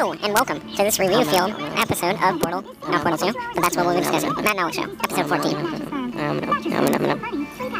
Hello 0.00 0.14
and 0.22 0.32
welcome 0.32 0.58
to 0.76 0.82
this 0.82 0.98
review 0.98 1.22
film 1.26 1.52
episode 1.76 2.14
of 2.22 2.40
Portal, 2.40 2.62
not 2.88 3.02
Portal 3.04 3.18
2, 3.18 3.34
but 3.54 3.60
that's 3.60 3.76
what 3.76 3.84
we'll 3.84 3.94
be 3.96 4.00
discussing. 4.00 4.32
Matt 4.42 4.56
Knowledge 4.56 4.76
Show, 4.76 4.90
episode 5.04 5.28
14. 5.28 5.56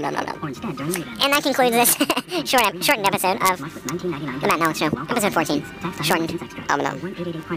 no, 0.00 0.10
no, 0.10 0.20
no, 0.20 0.20
no. 0.22 0.46
And 1.22 1.32
that 1.32 1.42
concludes 1.42 1.72
this 1.96 2.48
short, 2.48 2.82
shortened 2.82 3.06
episode 3.06 3.36
of. 3.42 3.60
Come 3.60 4.40
back, 4.50 4.58
no, 4.58 4.70
it's 4.70 4.78
true. 4.78 4.88
Episode 5.10 5.34
14. 5.34 5.64
Shortened. 6.02 6.40
Oh, 6.70 6.76
no. 6.76 7.42